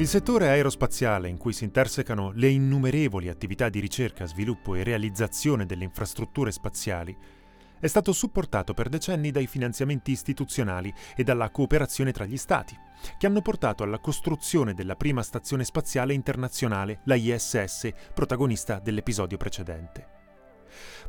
[0.00, 5.66] Il settore aerospaziale in cui si intersecano le innumerevoli attività di ricerca, sviluppo e realizzazione
[5.66, 7.14] delle infrastrutture spaziali
[7.78, 12.74] è stato supportato per decenni dai finanziamenti istituzionali e dalla cooperazione tra gli Stati,
[13.18, 20.08] che hanno portato alla costruzione della prima stazione spaziale internazionale, la ISS, protagonista dell'episodio precedente.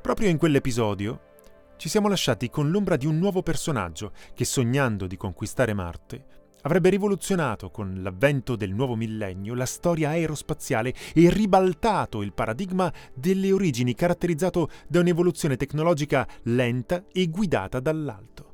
[0.01, 1.29] Proprio in quell'episodio
[1.77, 6.89] ci siamo lasciati con l'ombra di un nuovo personaggio che, sognando di conquistare Marte, avrebbe
[6.89, 13.95] rivoluzionato con l'avvento del nuovo millennio la storia aerospaziale e ribaltato il paradigma delle origini
[13.95, 18.49] caratterizzato da un'evoluzione tecnologica lenta e guidata dall'alto.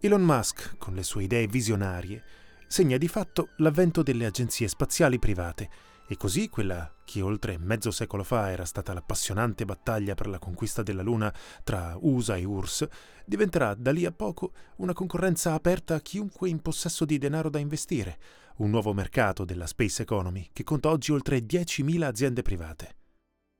[0.00, 2.22] Elon Musk, con le sue idee visionarie,
[2.66, 5.68] segna di fatto l'avvento delle agenzie spaziali private
[6.08, 10.82] e così quella che oltre mezzo secolo fa era stata l'appassionante battaglia per la conquista
[10.82, 11.30] della Luna
[11.62, 12.88] tra USA e URSS,
[13.26, 17.58] diventerà da lì a poco una concorrenza aperta a chiunque in possesso di denaro da
[17.58, 18.18] investire,
[18.56, 22.96] un nuovo mercato della space economy che conta oggi oltre 10.000 aziende private.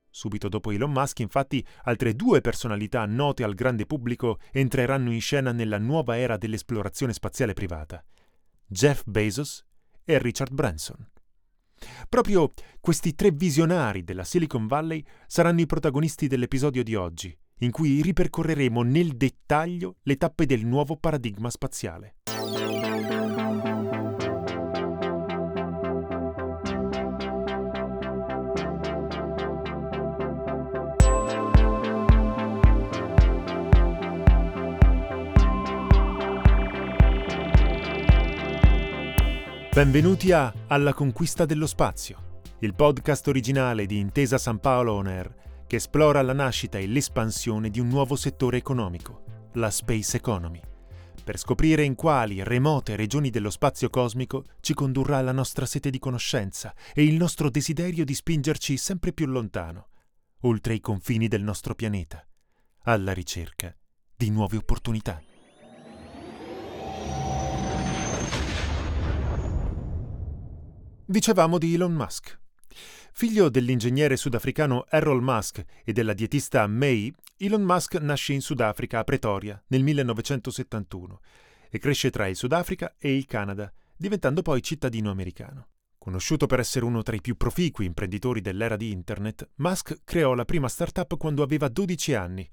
[0.09, 5.51] Subito dopo Elon Musk, infatti, altre due personalità note al grande pubblico entreranno in scena
[5.51, 8.03] nella nuova era dell'esplorazione spaziale privata.
[8.65, 9.63] Jeff Bezos
[10.03, 11.12] e Richard Branson.
[12.09, 18.01] Proprio questi tre visionari della Silicon Valley saranno i protagonisti dell'episodio di oggi, in cui
[18.01, 22.15] ripercorreremo nel dettaglio le tappe del nuovo paradigma spaziale.
[39.73, 45.65] Benvenuti a Alla conquista dello spazio, il podcast originale di Intesa San Paolo On Air
[45.65, 50.61] che esplora la nascita e l'espansione di un nuovo settore economico, la Space Economy,
[51.23, 55.97] per scoprire in quali remote regioni dello spazio cosmico ci condurrà la nostra sete di
[55.97, 59.87] conoscenza e il nostro desiderio di spingerci sempre più lontano,
[60.41, 62.23] oltre i confini del nostro pianeta,
[62.83, 63.75] alla ricerca
[64.15, 65.19] di nuove opportunità.
[71.05, 72.39] Dicevamo di Elon Musk.
[73.11, 79.03] Figlio dell'ingegnere sudafricano Errol Musk e della dietista May, Elon Musk nasce in Sudafrica a
[79.03, 81.19] Pretoria nel 1971
[81.69, 85.67] e cresce tra il Sudafrica e il Canada, diventando poi cittadino americano.
[85.97, 90.45] Conosciuto per essere uno tra i più proficui imprenditori dell'era di Internet, Musk creò la
[90.45, 92.49] prima startup quando aveva 12 anni.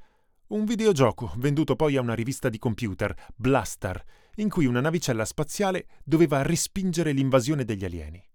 [0.49, 4.03] Un videogioco venduto poi a una rivista di computer, Blastar,
[4.37, 8.29] in cui una navicella spaziale doveva respingere l'invasione degli alieni.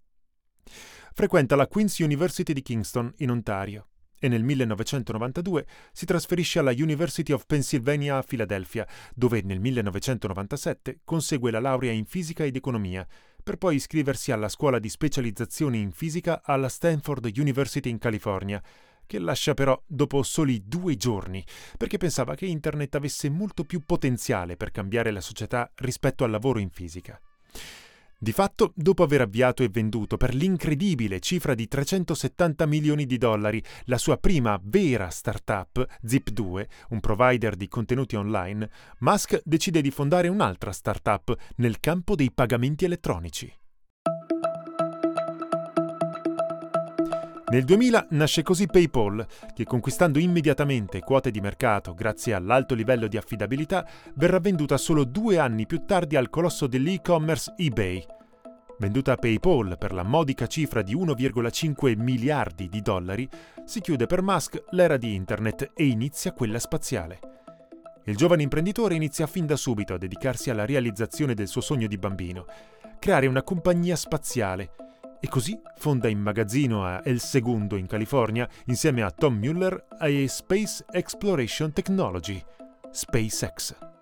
[1.14, 3.88] Frequenta la Queen's University di Kingston, in Ontario,
[4.20, 11.52] e nel 1992 si trasferisce alla University of Pennsylvania a Filadelfia, dove nel 1997 consegue
[11.52, 13.08] la laurea in fisica ed economia,
[13.44, 18.62] per poi iscriversi alla scuola di specializzazione in fisica alla Stanford University in California,
[19.06, 21.46] che lascia però dopo soli due giorni,
[21.78, 26.58] perché pensava che Internet avesse molto più potenziale per cambiare la società rispetto al lavoro
[26.58, 27.22] in fisica.
[28.25, 33.63] Di fatto, dopo aver avviato e venduto per l'incredibile cifra di 370 milioni di dollari
[33.84, 38.68] la sua prima vera startup, Zip2, un provider di contenuti online,
[39.02, 43.53] Musk decide di fondare un'altra startup nel campo dei pagamenti elettronici.
[47.47, 53.18] Nel 2000 nasce così PayPal, che conquistando immediatamente quote di mercato grazie all'alto livello di
[53.18, 58.15] affidabilità, verrà venduta solo due anni più tardi al colosso dell'e-commerce eBay.
[58.78, 63.28] Venduta a PayPal per la modica cifra di 1,5 miliardi di dollari,
[63.64, 67.20] si chiude per Musk l'era di Internet e inizia quella spaziale.
[68.03, 71.97] Il giovane imprenditore inizia fin da subito a dedicarsi alla realizzazione del suo sogno di
[71.97, 72.46] bambino,
[72.99, 74.72] creare una compagnia spaziale
[75.22, 80.28] e così fonda in magazzino a El Segundo in California, insieme a Tom Mueller, e
[80.28, 82.44] Space Exploration Technology,
[82.91, 83.95] SpaceX.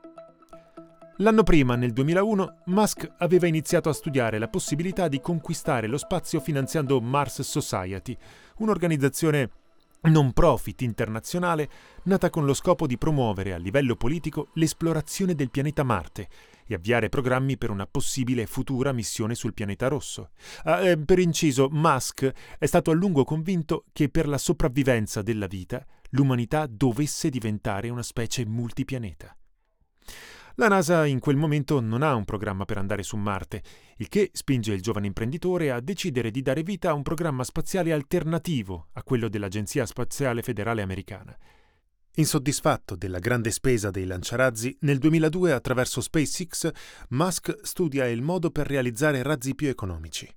[1.17, 6.39] L'anno prima, nel 2001, Musk aveva iniziato a studiare la possibilità di conquistare lo spazio
[6.39, 8.17] finanziando Mars Society,
[8.57, 9.51] un'organizzazione
[10.05, 11.69] non profit internazionale
[12.05, 16.27] nata con lo scopo di promuovere a livello politico l'esplorazione del pianeta Marte
[16.65, 20.31] e avviare programmi per una possibile futura missione sul pianeta rosso.
[20.63, 25.47] Ah, eh, per inciso, Musk è stato a lungo convinto che per la sopravvivenza della
[25.47, 29.37] vita l'umanità dovesse diventare una specie multipianeta.
[30.57, 33.63] La NASA in quel momento non ha un programma per andare su Marte,
[33.97, 37.91] il che spinge il giovane imprenditore a decidere di dare vita a un programma spaziale
[37.91, 41.35] alternativo a quello dell'Agenzia Spaziale Federale Americana.
[42.17, 46.69] Insoddisfatto della grande spesa dei lanciarazzi, nel 2002 attraverso SpaceX
[47.09, 50.31] Musk studia il modo per realizzare razzi più economici.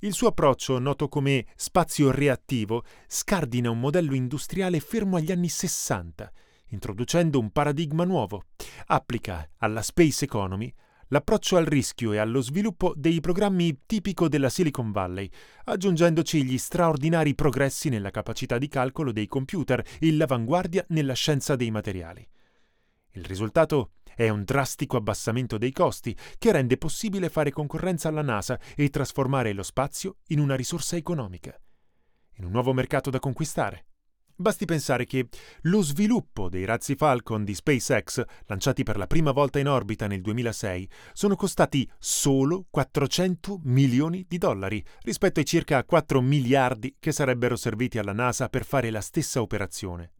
[0.00, 6.32] Il suo approccio, noto come spazio reattivo, scardina un modello industriale fermo agli anni 60
[6.68, 8.44] introducendo un paradigma nuovo.
[8.86, 10.72] Applica alla space economy
[11.08, 15.28] l'approccio al rischio e allo sviluppo dei programmi tipico della Silicon Valley,
[15.64, 21.70] aggiungendoci gli straordinari progressi nella capacità di calcolo dei computer e l'avanguardia nella scienza dei
[21.70, 22.26] materiali.
[23.12, 28.58] Il risultato è un drastico abbassamento dei costi che rende possibile fare concorrenza alla NASA
[28.76, 31.58] e trasformare lo spazio in una risorsa economica,
[32.36, 33.87] in un nuovo mercato da conquistare.
[34.40, 35.28] Basti pensare che
[35.62, 40.20] lo sviluppo dei razzi Falcon di SpaceX, lanciati per la prima volta in orbita nel
[40.20, 47.56] 2006, sono costati solo 400 milioni di dollari rispetto ai circa 4 miliardi che sarebbero
[47.56, 50.12] serviti alla NASA per fare la stessa operazione.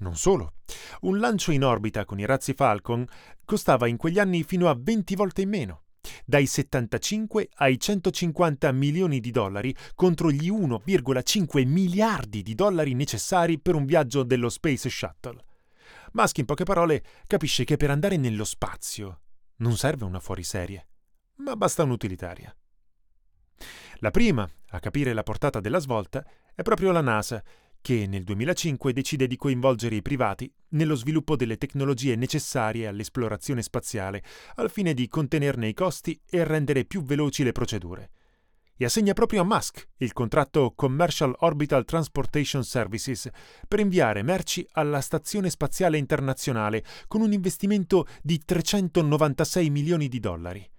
[0.00, 0.56] Non solo,
[1.00, 3.06] un lancio in orbita con i razzi Falcon
[3.46, 5.83] costava in quegli anni fino a 20 volte in meno
[6.24, 13.74] dai 75 ai 150 milioni di dollari contro gli 1,5 miliardi di dollari necessari per
[13.74, 15.44] un viaggio dello Space Shuttle.
[16.12, 19.20] Musk, in poche parole, capisce che per andare nello spazio
[19.56, 20.86] non serve una fuoriserie,
[21.36, 22.54] ma basta un'utilitaria.
[23.98, 26.24] La prima a capire la portata della svolta
[26.54, 27.42] è proprio la NASA,
[27.84, 34.22] che nel 2005 decide di coinvolgere i privati nello sviluppo delle tecnologie necessarie all'esplorazione spaziale,
[34.54, 38.10] al fine di contenerne i costi e rendere più veloci le procedure.
[38.78, 43.28] E assegna proprio a Musk il contratto Commercial Orbital Transportation Services
[43.68, 50.73] per inviare merci alla Stazione Spaziale Internazionale con un investimento di 396 milioni di dollari.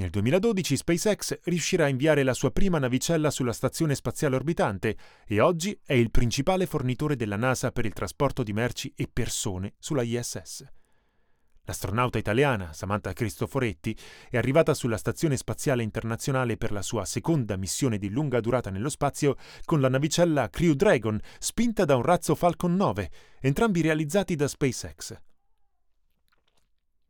[0.00, 5.40] Nel 2012 SpaceX riuscirà a inviare la sua prima navicella sulla stazione spaziale orbitante e
[5.40, 10.00] oggi è il principale fornitore della NASA per il trasporto di merci e persone sulla
[10.00, 10.64] ISS.
[11.64, 13.94] L'astronauta italiana Samantha Cristoforetti
[14.30, 18.88] è arrivata sulla Stazione Spaziale Internazionale per la sua seconda missione di lunga durata nello
[18.88, 19.36] spazio
[19.66, 23.10] con la navicella Crew Dragon, spinta da un razzo Falcon 9,
[23.40, 25.20] entrambi realizzati da SpaceX.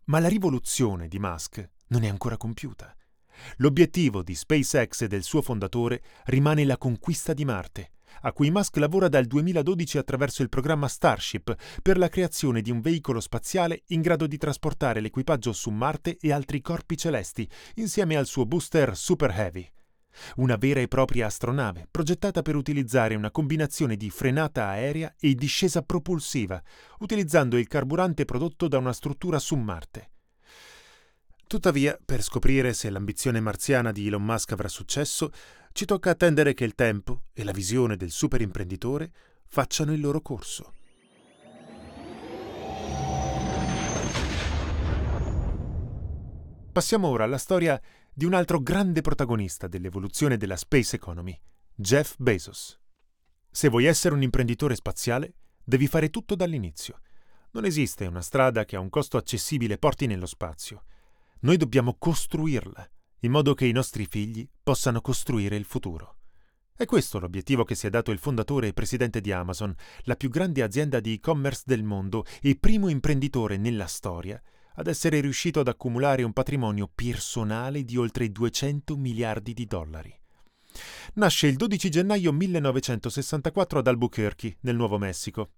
[0.07, 2.95] Ma la rivoluzione di Musk non è ancora compiuta.
[3.59, 7.93] L'obiettivo di SpaceX e del suo fondatore rimane la conquista di Marte,
[8.23, 12.81] a cui Musk lavora dal 2012 attraverso il programma Starship per la creazione di un
[12.81, 18.27] veicolo spaziale in grado di trasportare l'equipaggio su Marte e altri corpi celesti, insieme al
[18.27, 19.69] suo booster Super Heavy.
[20.37, 25.83] Una vera e propria astronave, progettata per utilizzare una combinazione di frenata aerea e discesa
[25.83, 26.61] propulsiva,
[26.99, 30.11] utilizzando il carburante prodotto da una struttura su Marte.
[31.50, 35.32] Tuttavia, per scoprire se l'ambizione marziana di Elon Musk avrà successo,
[35.73, 39.11] ci tocca attendere che il tempo e la visione del super imprenditore
[39.47, 40.75] facciano il loro corso.
[46.70, 47.82] Passiamo ora alla storia
[48.14, 51.36] di un altro grande protagonista dell'evoluzione della space economy,
[51.75, 52.79] Jeff Bezos.
[53.51, 55.34] Se vuoi essere un imprenditore spaziale,
[55.65, 57.01] devi fare tutto dall'inizio.
[57.51, 60.84] Non esiste una strada che a un costo accessibile porti nello spazio.
[61.43, 66.17] Noi dobbiamo costruirla, in modo che i nostri figli possano costruire il futuro.
[66.75, 70.29] È questo l'obiettivo che si è dato il fondatore e presidente di Amazon, la più
[70.29, 74.41] grande azienda di e-commerce del mondo e primo imprenditore nella storia
[74.75, 80.15] ad essere riuscito ad accumulare un patrimonio personale di oltre 200 miliardi di dollari.
[81.15, 85.53] Nasce il 12 gennaio 1964 ad Albuquerque, nel Nuovo Messico.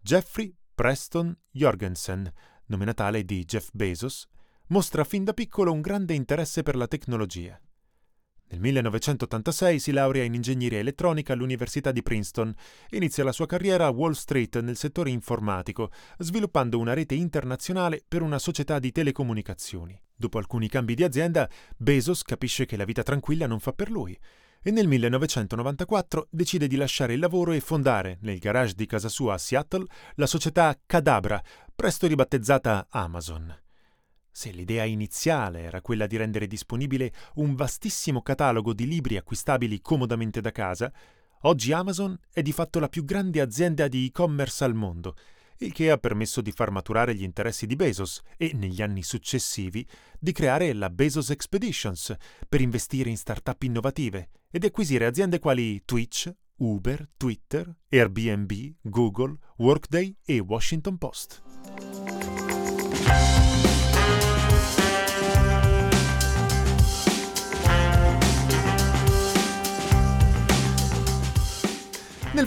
[0.00, 2.32] Jeffrey Preston Jorgensen,
[2.66, 4.26] nome natale di Jeff Bezos,
[4.68, 7.60] mostra fin da piccolo un grande interesse per la tecnologia.
[8.48, 12.54] Nel 1986 si laurea in ingegneria elettronica all'Università di Princeton
[12.88, 18.04] e inizia la sua carriera a Wall Street nel settore informatico, sviluppando una rete internazionale
[18.06, 20.00] per una società di telecomunicazioni.
[20.14, 24.16] Dopo alcuni cambi di azienda, Bezos capisce che la vita tranquilla non fa per lui
[24.66, 29.34] e nel 1994 decide di lasciare il lavoro e fondare, nel garage di casa sua
[29.34, 31.42] a Seattle, la società Cadabra,
[31.74, 33.63] presto ribattezzata Amazon.
[34.36, 40.40] Se l'idea iniziale era quella di rendere disponibile un vastissimo catalogo di libri acquistabili comodamente
[40.40, 40.92] da casa,
[41.42, 45.14] oggi Amazon è di fatto la più grande azienda di e-commerce al mondo
[45.58, 49.86] il che ha permesso di far maturare gli interessi di Bezos e, negli anni successivi,
[50.18, 52.12] di creare la Bezos Expeditions
[52.48, 59.36] per investire in start-up innovative e di acquisire aziende quali Twitch, Uber, Twitter, Airbnb, Google,
[59.58, 62.23] Workday e Washington Post.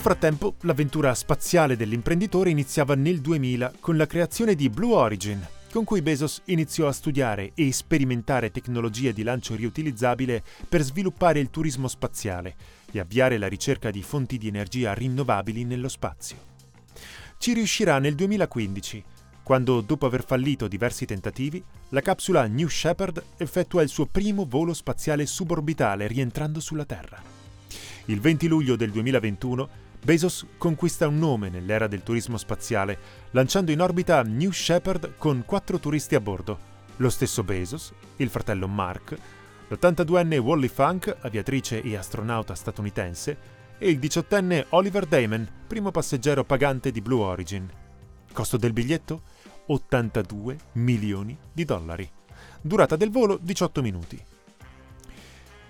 [0.08, 6.02] Frattempo, l'avventura spaziale dell'imprenditore iniziava nel 2000 con la creazione di Blue Origin, con cui
[6.02, 12.56] Bezos iniziò a studiare e sperimentare tecnologie di lancio riutilizzabile per sviluppare il turismo spaziale
[12.90, 16.38] e avviare la ricerca di fonti di energia rinnovabili nello spazio.
[17.38, 19.04] Ci riuscirà nel 2015,
[19.44, 24.74] quando, dopo aver fallito diversi tentativi, la capsula New Shepard effettua il suo primo volo
[24.74, 27.22] spaziale suborbitale rientrando sulla Terra.
[28.06, 32.98] Il 20 luglio del 2021 Bezos conquista un nome nell'era del turismo spaziale,
[33.32, 36.76] lanciando in orbita New Shepard con quattro turisti a bordo.
[36.98, 39.18] Lo stesso Bezos, il fratello Mark,
[39.68, 46.92] l'82enne Wally Funk, aviatrice e astronauta statunitense, e il 18enne Oliver Damon, primo passeggero pagante
[46.92, 47.70] di Blue Origin.
[48.32, 49.22] Costo del biglietto?
[49.68, 52.10] 82 milioni di dollari.
[52.62, 54.24] Durata del volo 18 minuti.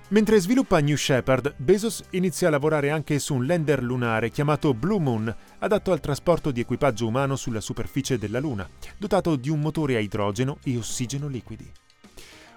[0.10, 5.02] Mentre sviluppa New Shepard, Bezos inizia a lavorare anche su un lander lunare chiamato Blue
[5.02, 9.98] Moon, adatto al trasporto di equipaggio umano sulla superficie della Luna, dotato di un motore
[9.98, 11.70] a idrogeno e ossigeno liquidi.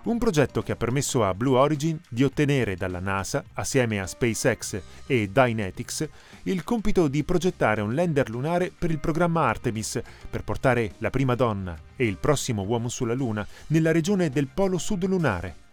[0.05, 4.81] Un progetto che ha permesso a Blue Origin di ottenere dalla NASA, assieme a SpaceX
[5.07, 6.09] e Dynetics,
[6.45, 11.35] il compito di progettare un lander lunare per il programma Artemis, per portare la prima
[11.35, 15.69] donna e il prossimo uomo sulla Luna nella regione del Polo Sud lunare,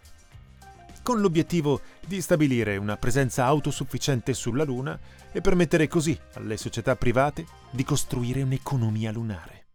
[1.08, 5.00] con l'obiettivo di stabilire una presenza autosufficiente sulla Luna
[5.32, 9.68] e permettere così alle società private di costruire un'economia lunare.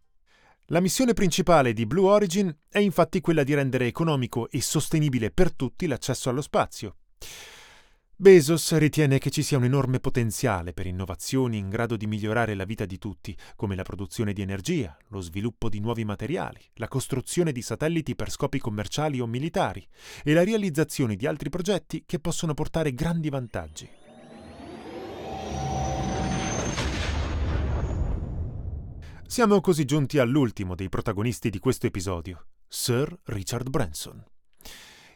[0.66, 5.52] La missione principale di Blue Origin è infatti quella di rendere economico e sostenibile per
[5.52, 6.98] tutti l'accesso allo spazio.
[8.24, 12.64] Bezos ritiene che ci sia un enorme potenziale per innovazioni in grado di migliorare la
[12.64, 17.52] vita di tutti, come la produzione di energia, lo sviluppo di nuovi materiali, la costruzione
[17.52, 19.86] di satelliti per scopi commerciali o militari
[20.22, 23.90] e la realizzazione di altri progetti che possono portare grandi vantaggi.
[29.26, 34.24] Siamo così giunti all'ultimo dei protagonisti di questo episodio, Sir Richard Branson.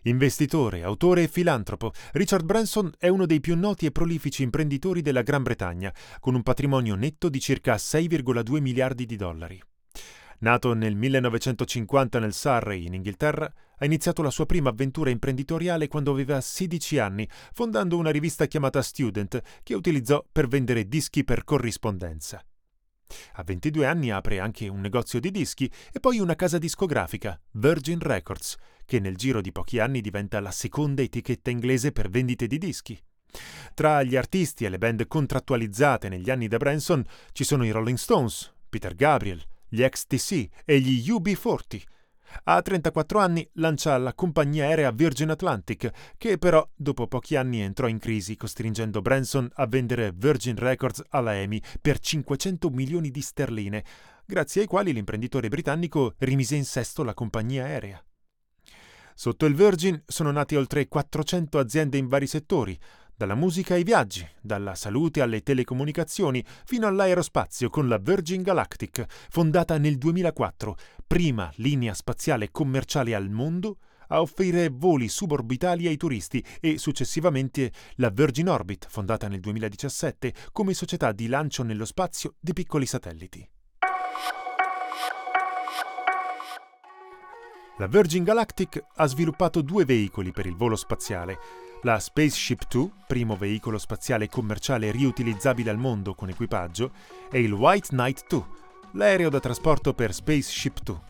[0.08, 5.20] Investitore, autore e filantropo, Richard Branson è uno dei più noti e prolifici imprenditori della
[5.20, 9.62] Gran Bretagna, con un patrimonio netto di circa 6,2 miliardi di dollari.
[10.40, 16.10] Nato nel 1950 nel Surrey, in Inghilterra, ha iniziato la sua prima avventura imprenditoriale quando
[16.10, 22.42] aveva 16 anni, fondando una rivista chiamata Student, che utilizzò per vendere dischi per corrispondenza.
[23.34, 27.98] A 22 anni apre anche un negozio di dischi e poi una casa discografica, Virgin
[28.00, 32.58] Records, che nel giro di pochi anni diventa la seconda etichetta inglese per vendite di
[32.58, 32.98] dischi.
[33.74, 37.98] Tra gli artisti e le band contrattualizzate negli anni da Branson ci sono i Rolling
[37.98, 41.82] Stones, Peter Gabriel, gli XTC e gli UB40.
[42.44, 47.88] A 34 anni lancia la compagnia aerea Virgin Atlantic, che però dopo pochi anni entrò
[47.88, 53.84] in crisi, costringendo Branson a vendere Virgin Records alla EMI per 500 milioni di sterline,
[54.24, 58.02] grazie ai quali l'imprenditore britannico rimise in sesto la compagnia aerea.
[59.14, 62.78] Sotto il Virgin sono nate oltre 400 aziende in vari settori,
[63.18, 69.76] dalla musica ai viaggi, dalla salute alle telecomunicazioni, fino all'aerospazio con la Virgin Galactic, fondata
[69.76, 73.78] nel 2004, prima linea spaziale commerciale al mondo
[74.10, 80.72] a offrire voli suborbitali ai turisti e successivamente la Virgin Orbit, fondata nel 2017 come
[80.72, 83.46] società di lancio nello spazio di piccoli satelliti.
[87.78, 91.66] La Virgin Galactic ha sviluppato due veicoli per il volo spaziale.
[91.82, 96.90] La Spaceship 2, primo veicolo spaziale commerciale riutilizzabile al mondo con equipaggio,
[97.30, 98.44] e il White Knight 2,
[98.94, 101.00] l'aereo da trasporto per Spaceship 2.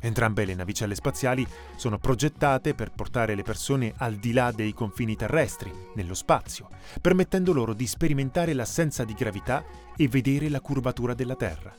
[0.00, 1.46] Entrambe le navicelle spaziali
[1.76, 6.68] sono progettate per portare le persone al di là dei confini terrestri, nello spazio,
[6.98, 9.62] permettendo loro di sperimentare l'assenza di gravità
[9.94, 11.76] e vedere la curvatura della Terra.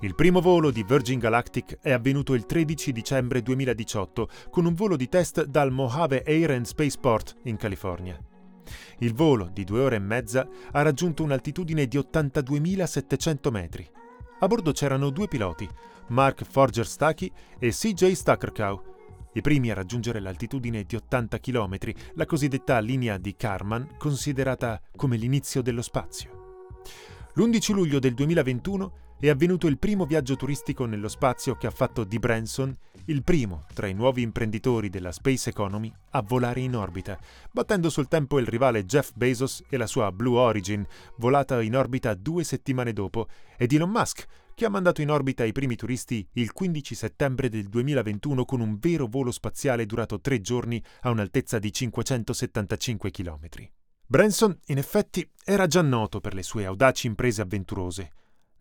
[0.00, 4.94] Il primo volo di Virgin Galactic è avvenuto il 13 dicembre 2018 con un volo
[4.94, 8.20] di test dal Mojave Air and Spaceport in California.
[8.98, 13.88] Il volo, di due ore e mezza, ha raggiunto un'altitudine di 82.700 metri.
[14.40, 15.66] A bordo c'erano due piloti,
[16.08, 18.82] Mark Forger Stuckey e CJ Stuckercow,
[19.32, 21.76] i primi a raggiungere l'altitudine di 80 km,
[22.14, 26.34] la cosiddetta linea di Karman, considerata come l'inizio dello spazio.
[27.34, 32.04] L'11 luglio del 2021 è avvenuto il primo viaggio turistico nello spazio che ha fatto
[32.04, 37.18] di Branson il primo tra i nuovi imprenditori della space economy a volare in orbita,
[37.50, 40.84] battendo sul tempo il rivale Jeff Bezos e la sua Blue Origin,
[41.16, 45.52] volata in orbita due settimane dopo, ed Elon Musk, che ha mandato in orbita i
[45.52, 50.82] primi turisti il 15 settembre del 2021 con un vero volo spaziale durato tre giorni
[51.02, 53.48] a un'altezza di 575 km.
[54.06, 58.10] Branson, in effetti, era già noto per le sue audaci imprese avventurose.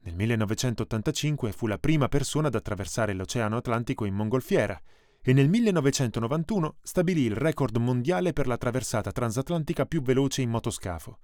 [0.05, 4.79] Nel 1985 fu la prima persona ad attraversare l'Oceano Atlantico in mongolfiera
[5.19, 11.17] e nel 1991 stabilì il record mondiale per la traversata transatlantica più veloce in motoscafo.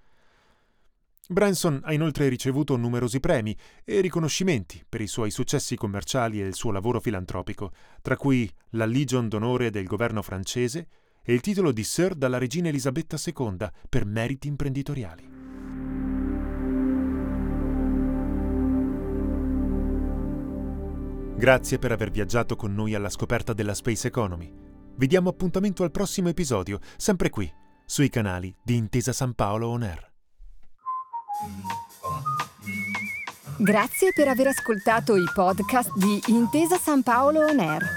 [1.27, 6.55] Branson ha inoltre ricevuto numerosi premi e riconoscimenti per i suoi successi commerciali e il
[6.55, 7.71] suo lavoro filantropico,
[8.01, 10.87] tra cui la Legion d'onore del governo francese
[11.21, 13.57] e il titolo di Sir dalla regina Elisabetta II
[13.87, 15.30] per meriti imprenditoriali.
[21.41, 24.53] Grazie per aver viaggiato con noi alla scoperta della Space Economy.
[24.95, 27.51] Vi diamo appuntamento al prossimo episodio, sempre qui,
[27.83, 30.11] sui canali di Intesa San Paolo On Air.
[33.57, 37.87] Grazie per aver ascoltato i podcast di Intesa San Paolo On Air.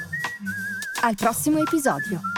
[1.02, 2.33] Al prossimo episodio.